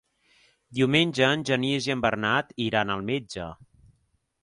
Diumenge 0.79 1.27
en 1.27 1.45
Genís 1.51 1.89
i 1.91 1.95
en 1.97 2.03
Bernat 2.09 2.53
iran 2.69 2.95
al 2.97 3.09
metge. 3.15 3.55